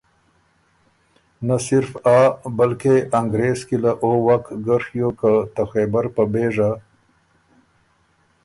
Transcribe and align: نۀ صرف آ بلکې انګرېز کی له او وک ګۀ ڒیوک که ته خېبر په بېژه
نۀ 1.45 1.57
صرف 1.67 1.89
آ 2.17 2.19
بلکې 2.57 2.95
انګرېز 3.19 3.59
کی 3.67 3.77
له 3.83 3.91
او 4.03 4.11
وک 4.25 4.45
ګۀ 4.65 4.77
ڒیوک 4.85 5.15
که 5.19 5.31
ته 5.53 5.63
خېبر 5.71 6.05
په 6.15 6.23
بېژه 6.31 6.71